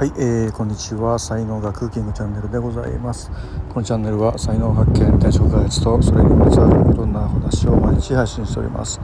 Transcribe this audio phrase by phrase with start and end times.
[0.00, 1.18] はい、えー、こんにちは。
[1.18, 3.30] 才能学クッキングチャンネルでございます。
[3.68, 8.98] このチャンネルは才能発見転職開発とそれにまつわるいろんな話を毎日配信しております。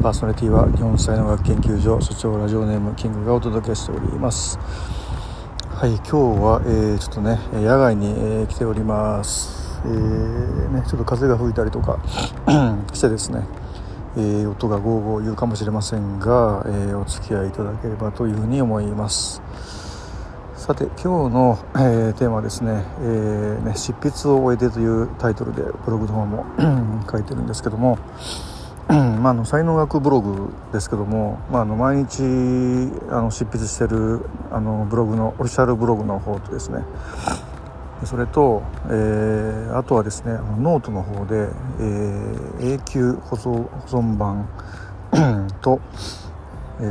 [0.00, 4.56] パーソナリティは日本才能学研究所所長ラジオネームキングがお届けしております。
[5.68, 9.80] はい今日は、えー、ちょっとね野外に、えー、来ております。
[9.84, 11.98] えー、ねちょっと風が吹いたりとか
[12.94, 13.42] してですね
[14.16, 19.42] えー、音がゴーゴー言うかもしれませんが、えー、お付き合いいただければというふうに思います。
[20.70, 26.44] さて今日の、えー、テーマはですね,、えーね「執筆を終えて」というタイトルでブログの方も
[27.10, 27.98] 書いてるんですけども
[28.86, 32.22] まあ、あの才能学ブログですけども、まあ、あの毎日
[33.10, 34.20] あの執筆してる
[34.52, 36.84] あのブログのオフィシャルブログの方とですね
[38.04, 41.48] それと、えー、あとはですねノートの方で、
[41.80, 44.48] えー、永久保存保存版
[45.62, 45.80] と、
[46.80, 46.84] え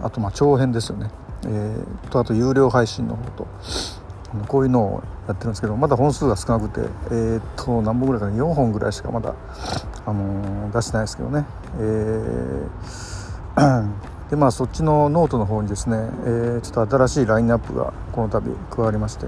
[0.00, 1.10] ー、あとまあ長編ですよね。
[1.44, 3.46] えー、とあと有料配信の方と
[4.46, 9.34] こういうのをやってるんですけどまだ本数が少なくて、えー、っと何本ぐらいかな？4本ぐらいしかまだ、
[10.06, 11.46] あのー、出してないですけどね、
[11.78, 19.26] えー、 でまあそっちのノートの方にですね、えー、ちょっと新しいラインナップがこの度加わりまして。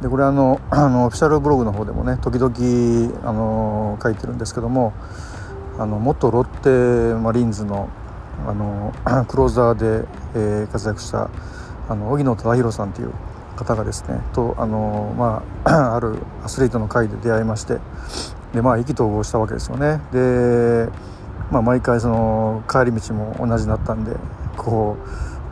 [0.00, 4.94] でこれあの あのオフィシャルブログの方でもね時々、あの書いてるんですけども
[5.78, 7.90] あの元ロッテマリーンズの
[8.46, 8.92] あの
[9.26, 11.30] クローザーで、えー、活躍した
[11.88, 13.12] あの荻野忠宏さんという
[13.56, 17.78] 方がですねとあの、まあ、 あるアスリートの会で出会いまして
[18.54, 20.00] で、まあ、意気投合したわけですよね。
[20.12, 20.88] で、
[21.50, 24.16] まあ、毎回その帰り道も同じだったんで
[24.56, 24.96] こ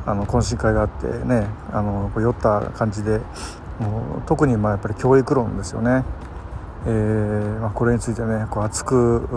[0.07, 3.21] うあの懇親会があってねあの酔った感じで
[3.79, 6.05] もう特にまあやっぱり教育論ですよね。
[6.87, 9.29] えーまあ、これについてねこう熱く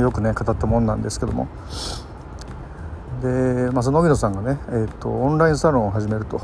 [0.00, 1.48] よくね語ったもんなんですけども
[3.22, 6.40] で、まあ、その荻野さんがね、えーと、オンラインサロンを始めると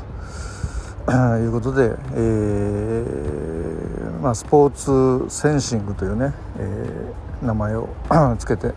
[1.39, 7.89] いうことで、えーまあ、スポーツセンシングというね、えー、名前を
[8.37, 8.73] つけて。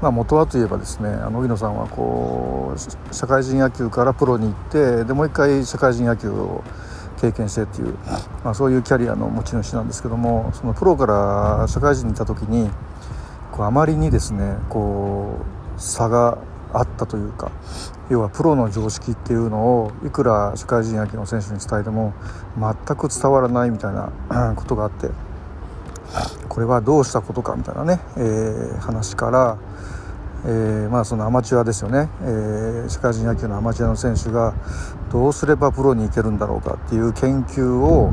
[0.00, 6.64] まあ、元はといえばですね荻野さんはこう社会人野球からプロに行ってでもう一回社会人野球を
[7.22, 7.94] 経験してっていう、
[8.44, 12.68] まあ、そういうキャリアの持ち主なんですけどもそのプロから社会人にいた時に
[13.52, 15.38] こうあまりにですねこ
[15.76, 16.38] う差が
[16.72, 17.52] あったというか
[18.10, 22.12] 要はプロの常識っていうのをいくら社会人野球の選手に伝えても
[22.58, 25.08] 全く伝わらないみたいな ことがあって
[26.48, 29.58] これはどうしたことかみたいなね、えー、話から
[30.44, 34.54] えー、まあ、そのアマチュアですよね、えー、社会人野球のアマチュアの選手が
[35.12, 38.10] どうすればプロに行けるんだろうかっていう研究を、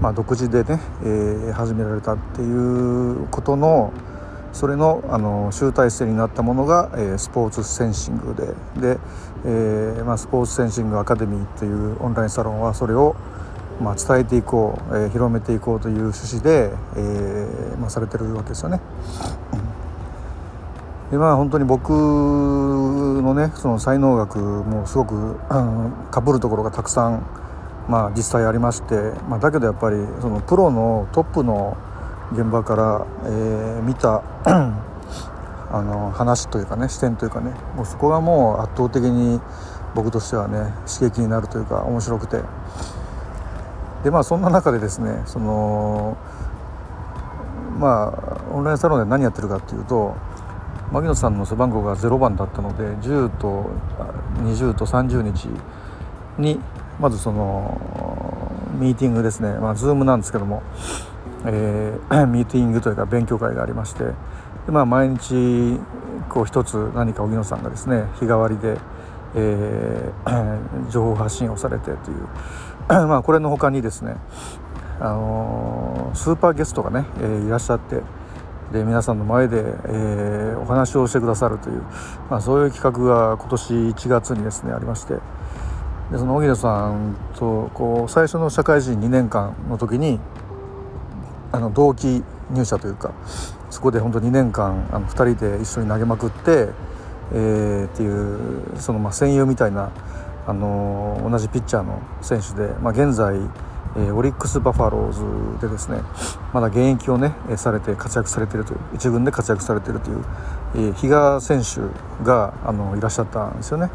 [0.00, 3.92] まあ、独自でね、えー、始められたっていうことの
[4.52, 8.48] それのあの集大成になったものが、えー、スポーツセンシングで
[8.94, 9.00] で、
[9.46, 13.16] えーまあ、スポーツセンシングアカデミーっていうオンラインサロンはそれを、
[13.80, 18.80] まあ、伝えていこう、えー、広めていこうという趣旨で、えーまあ、されてるわけですよね。
[21.12, 25.36] でまあ本当に僕のねその才能学もすごく
[26.10, 27.26] かぶるところがたくさん、
[27.86, 28.94] まあ、実際ありまして、
[29.28, 31.76] まあ、だけどやっぱりそのプロのトップの
[32.32, 34.22] 現場から、えー、見た
[35.70, 39.38] あの話というかね視点というかねもうそこがもう圧倒的に
[39.94, 42.40] 僕としてはね刺激になるというか面白くて。
[44.02, 46.16] でまあそんな中でですねその
[47.78, 50.16] まあオンラインサロンで何やってるかっていうと
[50.92, 53.70] 牧野さんの背番号が0番だったので10と
[54.44, 55.48] 20と30日
[56.38, 56.60] に
[57.00, 57.80] まずその
[58.78, 59.54] ミーティングですね。
[59.54, 60.62] まあ Zoom なんですけども、
[61.46, 64.12] えー、 ミーティングというか勉強会がありましてで、
[64.68, 65.80] まあ、毎日
[66.28, 68.76] こう一つ何か荻野さんがですね日替わりで、
[69.34, 72.28] えー、 情報発信をされてという。
[72.88, 74.16] まあこれの他にですね
[75.00, 78.02] あのー、スーパーゲストがね、えー、いらっしゃって
[78.72, 81.82] で皆さんの前で、えー、お話をしてくださるという、
[82.30, 85.14] まあ、そういう企画が今年1月にですねありまして
[86.10, 90.18] でその荻野さんとこう最初の社会人2年間の時に
[91.52, 93.12] あの同期入社というか
[93.70, 96.68] そこで本当2年間あの2人で一緒に投げまくって、
[97.32, 99.90] えー、っていうそのまあ戦友みたいな、
[100.46, 103.38] あの、同じピッチャーの選手で、まあ、現在
[103.96, 106.00] えオリックス・バファローズでですね
[106.52, 110.24] まだ現役をねされて活躍されてるという一軍で活躍されているという、
[110.74, 111.80] えー、比嘉選手
[112.24, 113.90] があのいらっしゃったんですよね。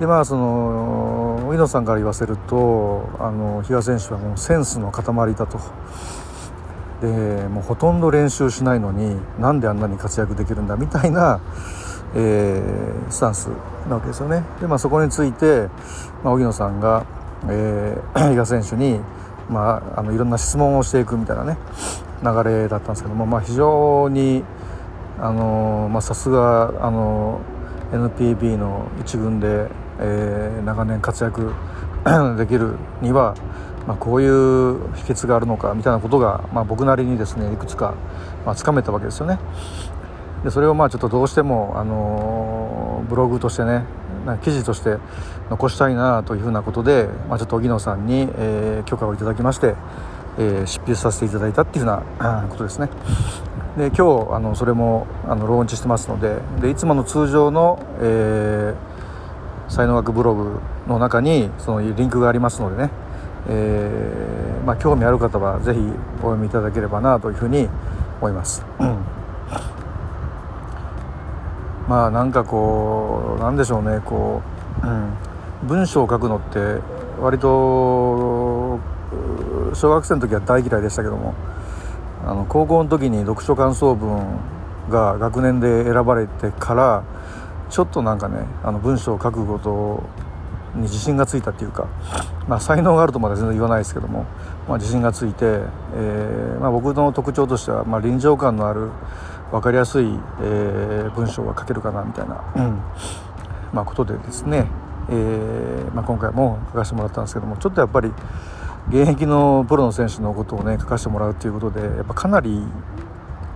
[0.00, 5.58] でまあその井野さんから言わせるとあの比嘉選手はもうセンスの塊だと。
[7.00, 11.40] でもうほとんど練習しないのになんであんなに活躍できるんだみたいな、
[12.14, 13.48] えー、スタンス
[13.88, 14.42] なわけですよね。
[14.60, 15.68] で、まあ、そこについて、
[16.22, 17.04] まあ、荻野さんが、
[17.48, 19.00] えー、 比嘉選手に、
[19.48, 21.56] まあ、あのいろんな質問をしていくみたいなね
[22.22, 24.42] 流れだったんですけども、まあ、非常に
[25.18, 27.40] あの、ま、さすがあの
[27.92, 29.68] NPB の一軍で、
[30.00, 31.52] えー、長年活躍
[32.38, 33.34] できるには、
[33.86, 37.94] まあ、こういう秘訣があるのかみたいなことが、まあ、僕なりにですねいくつか、
[38.44, 39.38] まあ、つかめたわけですよね。
[40.44, 43.84] でそれをまあちょっとどうしても、あのブログとしてね
[44.42, 44.98] 記事として
[45.50, 49.74] 残したいなというふうなことで、まあ、ちょっと荻野さんに、えー、許可をいただきまして、
[50.38, 52.88] えー、執筆させていただいたっていうふうなことですね。
[53.76, 62.90] で今日あのそれもあのローンチしてますのででいつもの通常の、えー、才能学ブログの中にそのリンクがありますのでね、
[63.48, 65.80] えまあ、興味ある方はぜひ
[66.18, 67.68] お読みいただければなというふうに
[68.20, 68.64] 思います。
[71.88, 74.42] まあなんかこうなんでしょうねこ
[74.82, 76.80] う、うん、文章を書くのって
[77.20, 78.80] 割と
[79.74, 81.34] 小学生の時は大嫌いでしたけども
[82.24, 84.38] あの高校の時に読書感想文
[84.88, 87.04] が学年で選ばれてから
[87.70, 90.02] ちょっとなんかねあの文章を書くこと
[90.76, 91.88] に自信がついたっていうか、
[92.48, 94.26] まあ、才能があるとまで全然言わないですけども、
[94.68, 98.90] まあ、自信がついて、えーまあ、僕の特徴としては、まあ、臨場感のある
[99.54, 100.06] 分かりやすい、
[100.42, 102.80] えー、文章が書けるかなみたいな、うん。
[103.72, 104.66] まあ、ことでですね、
[105.08, 108.10] えーまあ、今回も書かせてもらったんですけどもちょっとやっぱり
[108.88, 112.62] 現役のプロの選手のことをね書かせてもらうということでやっぱかなり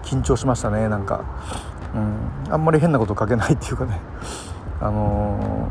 [0.04, 1.24] 緊張しましたねなんか、
[1.94, 1.98] う
[2.48, 4.00] ん、あんまり変なこと書けないっていうかね。
[4.80, 5.68] あの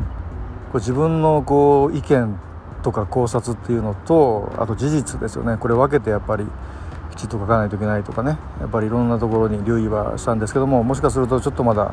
[0.68, 2.38] ー、これ自分のこう意見
[2.82, 5.56] とか考察っていうのとあと事実ですよね。
[5.56, 6.48] これ分けてやっぱりき
[7.18, 11.92] ちっと書かないといけないとかねやっぱりいろんなところに留意はしたんですけどももしかするとちょっとまだ、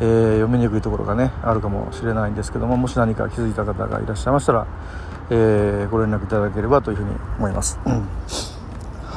[0.00, 4.66] えー、読みにくいところがねあるかもしれないんですけどももし何か気づいた方がいらっしゃいましたら、
[5.30, 7.78] えー、ご連絡いただければというふうに思います。
[7.86, 8.08] うん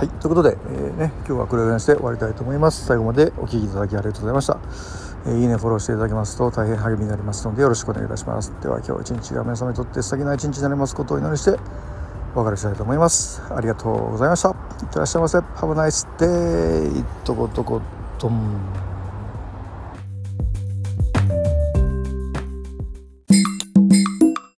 [0.01, 2.87] はい、ということで、えー、ね、今日はこれぐらいにして終わりたいと思います。
[2.87, 4.57] 最後までお聴きいただきありがとうございました。
[5.27, 8.51] えー、いいね、フォローしていただけますと大変励みになりますのでよろしくお願いいたします。
[8.63, 11.51] では今日一日が皆様にとって素敵な一日になりますことをお祈りして
[12.33, 13.41] お別れしたいと思います。
[13.53, 14.49] ありがとうございました。
[14.49, 14.55] いっ
[14.89, 15.37] てらっしゃいませ。
[15.37, 17.81] Have a nice day とことこ
[18.17, 18.90] とん。